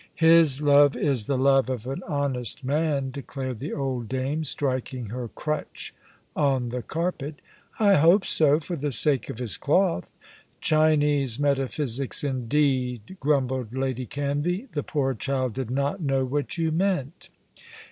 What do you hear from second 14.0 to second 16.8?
Canvey. "The poor child did not know what you